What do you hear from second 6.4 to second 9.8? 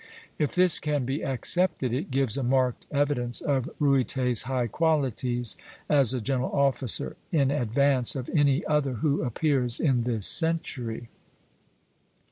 officer, in advance of any other who appears